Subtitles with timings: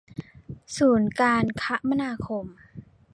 [0.77, 2.45] ศูนย์การคมนาคม